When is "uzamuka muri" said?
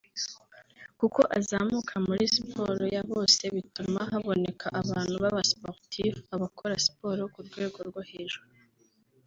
1.39-2.23